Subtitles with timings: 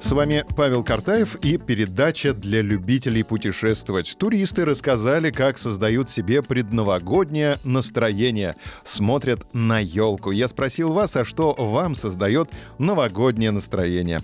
[0.00, 4.16] С вами Павел Картаев и передача для любителей путешествовать.
[4.16, 8.54] Туристы рассказали, как создают себе предновогоднее настроение.
[8.84, 10.30] Смотрят на елку.
[10.30, 12.48] Я спросил вас, а что вам создает
[12.78, 14.20] новогоднее настроение?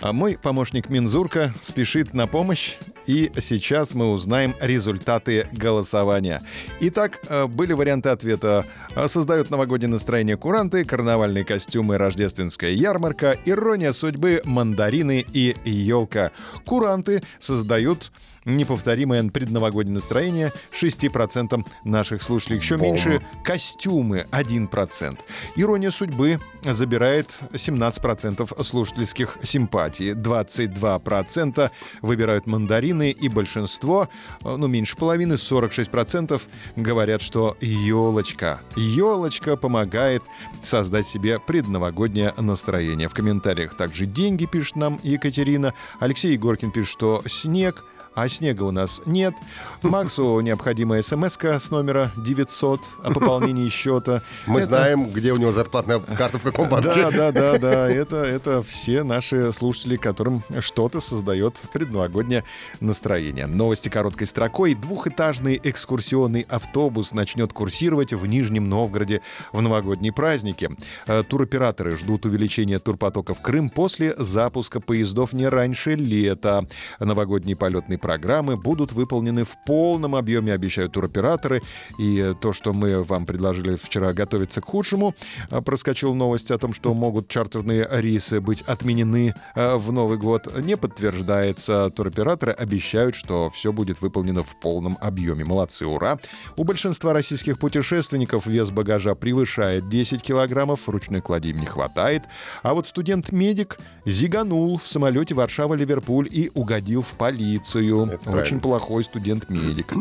[0.00, 2.76] А мой помощник Минзурка спешит на помощь.
[3.06, 6.40] И сейчас мы узнаем результаты голосования.
[6.80, 8.64] Итак, э, были варианты ответа.
[9.06, 16.30] Создают новогоднее настроение куранты, карнавальные костюмы, рождественская ярмарка, ирония судьбы, мандарины и елка.
[16.64, 18.12] Куранты создают
[18.44, 22.58] неповторимое предновогоднее настроение 6% наших слушателей.
[22.58, 22.88] Еще Бом.
[22.88, 25.18] меньше костюмы 1%.
[25.56, 30.12] Ирония судьбы забирает 17% слушательских симпатий.
[30.12, 31.70] 22%
[32.02, 34.08] выбирают мандарины и большинство,
[34.42, 36.40] ну меньше половины, 46%
[36.76, 38.60] говорят, что елочка.
[38.76, 40.22] Елочка помогает
[40.62, 43.08] создать себе предновогоднее настроение.
[43.08, 45.74] В комментариях также деньги пишет нам Екатерина.
[46.00, 49.34] Алексей Егоркин пишет, что снег а снега у нас нет.
[49.82, 54.22] Максу необходима смс с номера 900 о пополнении счета.
[54.46, 54.66] Мы это...
[54.66, 56.92] знаем, где у него зарплатная карта, в каком банке.
[56.94, 57.90] Да, да, да, да.
[57.90, 62.44] Это, это все наши слушатели, которым что-то создает предновогоднее
[62.80, 63.46] настроение.
[63.46, 64.74] Новости короткой строкой.
[64.74, 70.70] Двухэтажный экскурсионный автобус начнет курсировать в Нижнем Новгороде в новогодние праздники.
[71.06, 76.66] Э, туроператоры ждут увеличения турпотока в Крым после запуска поездов не раньше лета.
[77.00, 81.62] Новогодний полетный программы будут выполнены в полном объеме, обещают туроператоры.
[81.98, 85.14] И то, что мы вам предложили вчера готовиться к худшему,
[85.48, 90.54] а, проскочил новость о том, что могут чартерные рейсы быть отменены а, в Новый год,
[90.60, 91.88] не подтверждается.
[91.96, 95.46] Туроператоры обещают, что все будет выполнено в полном объеме.
[95.46, 96.18] Молодцы, ура!
[96.58, 102.24] У большинства российских путешественников вес багажа превышает 10 килограммов, ручной клади им не хватает.
[102.62, 107.93] А вот студент-медик зиганул в самолете Варшава-Ливерпуль и угодил в полицию.
[108.02, 109.94] Это Очень плохой студент-медик.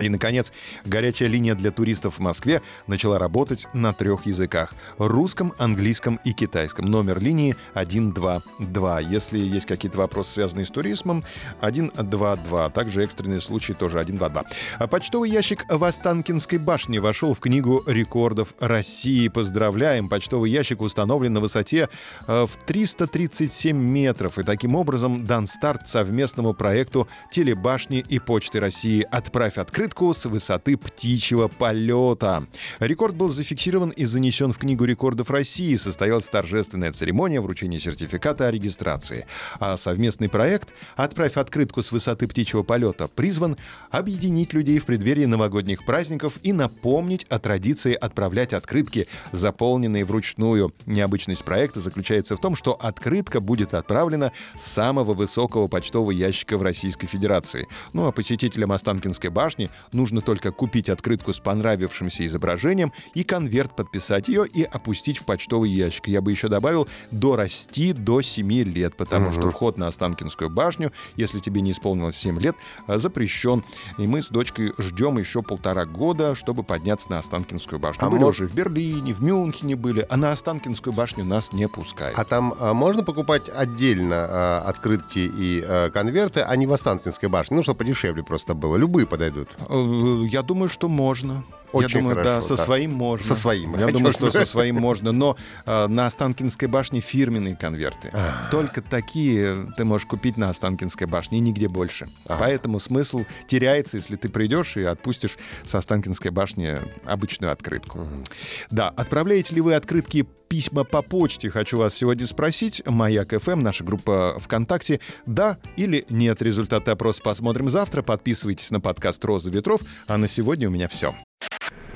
[0.00, 0.52] И, наконец,
[0.86, 6.86] горячая линия для туристов в Москве начала работать на трех языках— русском, английском и китайском.
[6.86, 9.00] Номер линии 122.
[9.00, 11.24] Если есть какие-то вопросы, связанные с туризмом,
[11.58, 12.70] 122.
[12.70, 14.44] Также экстренные случаи тоже 122.
[14.78, 19.28] А почтовый ящик в Останкинской башне вошел в книгу рекордов России.
[19.28, 20.08] Поздравляем!
[20.08, 21.90] Почтовый ящик установлен на высоте
[22.26, 24.38] э, в 337 метров.
[24.38, 30.26] И таким образом дан старт совместному проекту телебашни и Почты России «Отправь открытие открытку с
[30.26, 32.46] высоты птичьего полета.
[32.78, 35.74] Рекорд был зафиксирован и занесен в Книгу рекордов России.
[35.74, 39.26] Состоялась торжественная церемония вручения сертификата о регистрации.
[39.58, 43.56] А совместный проект «Отправь открытку с высоты птичьего полета» призван
[43.90, 50.72] объединить людей в преддверии новогодних праздников и напомнить о традиции отправлять открытки, заполненные вручную.
[50.86, 56.62] Необычность проекта заключается в том, что открытка будет отправлена с самого высокого почтового ящика в
[56.62, 57.66] Российской Федерации.
[57.92, 64.28] Ну а посетителям Останкинской башни нужно только купить открытку с понравившимся изображением и конверт подписать
[64.28, 66.08] ее и опустить в почтовый ящик.
[66.08, 69.34] Я бы еще добавил дорасти до 7 лет, потому угу.
[69.34, 72.56] что вход на Останкинскую башню, если тебе не исполнилось 7 лет,
[72.86, 73.64] а, запрещен.
[73.98, 78.06] И мы с дочкой ждем еще полтора года, чтобы подняться на Останкинскую башню.
[78.06, 78.36] А были мож...
[78.36, 82.18] уже в Берлине, в Мюнхене были, а на Останкинскую башню нас не пускают.
[82.18, 87.28] А там а, можно покупать отдельно а, открытки и а, конверты, а не в Останкинской
[87.28, 87.56] башне?
[87.56, 88.76] Ну, чтобы подешевле просто было.
[88.76, 89.48] Любые подойдут.
[89.68, 91.44] Э, я думаю, что можно.
[91.72, 92.62] Очень я думаю, хорошо, да, со да.
[92.62, 93.26] своим можно.
[93.26, 93.76] Со своим.
[93.78, 98.10] Я думаю, что со своим можно, но э, на Останкинской башне фирменные конверты.
[98.12, 98.50] А-а-а.
[98.50, 102.06] Только такие ты можешь купить на Останкинской башне и нигде больше.
[102.26, 102.38] А-а-а.
[102.38, 108.00] Поэтому смысл теряется, если ты придешь и отпустишь с Останкинской башни обычную открытку.
[108.00, 108.24] Угу.
[108.70, 112.82] Да, отправляете ли вы открытки письма по почте, хочу вас сегодня спросить.
[112.86, 115.00] Маяк ФМ, наша группа ВКонтакте.
[115.24, 116.42] Да или нет?
[116.42, 118.02] Результаты опроса посмотрим завтра.
[118.02, 119.80] Подписывайтесь на подкаст «Роза ветров».
[120.06, 121.14] А на сегодня у меня все.